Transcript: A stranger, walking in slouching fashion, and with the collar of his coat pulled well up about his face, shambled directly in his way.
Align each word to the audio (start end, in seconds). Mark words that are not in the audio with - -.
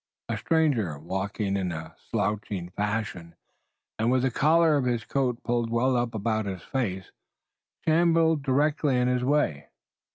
A 0.29 0.35
stranger, 0.35 0.97
walking 0.97 1.55
in 1.55 1.71
slouching 2.09 2.71
fashion, 2.71 3.35
and 3.99 4.09
with 4.09 4.23
the 4.23 4.31
collar 4.31 4.75
of 4.75 4.85
his 4.85 5.05
coat 5.05 5.43
pulled 5.43 5.69
well 5.69 5.95
up 5.95 6.15
about 6.15 6.47
his 6.47 6.63
face, 6.63 7.11
shambled 7.85 8.41
directly 8.41 8.97
in 8.97 9.07
his 9.07 9.23
way. 9.23 9.69